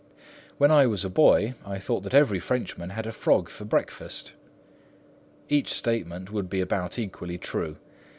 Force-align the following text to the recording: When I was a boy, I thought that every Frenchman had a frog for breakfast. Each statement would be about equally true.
When 0.57 0.71
I 0.71 0.87
was 0.87 1.05
a 1.05 1.11
boy, 1.11 1.53
I 1.63 1.77
thought 1.77 2.01
that 2.01 2.15
every 2.15 2.39
Frenchman 2.39 2.89
had 2.89 3.05
a 3.05 3.11
frog 3.11 3.49
for 3.49 3.65
breakfast. 3.65 4.33
Each 5.47 5.71
statement 5.73 6.31
would 6.31 6.49
be 6.49 6.59
about 6.59 6.97
equally 6.97 7.37
true. 7.37 7.77